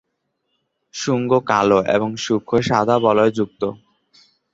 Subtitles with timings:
[0.93, 3.61] শুঙ্গ কালো এবং সূক্ষ্ম সাদা বলয় যুক্ত।